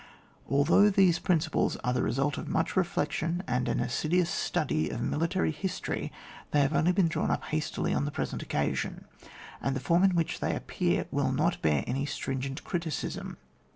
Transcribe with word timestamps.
Although 0.49 0.89
these 0.89 1.19
principles 1.19 1.75
are 1.83 1.93
the 1.93 2.01
result 2.01 2.39
of 2.39 2.47
much 2.49 2.75
reflection 2.75 3.43
and 3.45 3.69
an 3.69 3.79
assiduous 3.79 4.31
study 4.31 4.89
of 4.89 4.99
military 4.99 5.51
history, 5.51 6.11
they 6.49 6.61
have 6.61 6.73
only 6.73 6.91
been 6.91 7.07
drawn 7.07 7.29
up 7.29 7.43
hastily 7.43 7.93
on 7.93 8.05
the 8.05 8.09
present 8.09 8.41
occasion, 8.41 9.05
and 9.61 9.75
the 9.75 9.79
form 9.79 10.03
in 10.03 10.15
which 10.15 10.39
they 10.39 10.55
appear 10.55 11.05
will 11.11 11.31
not 11.31 11.61
bear 11.61 11.83
any 11.85 12.07
stringent 12.07 12.63
criticism. 12.63 13.37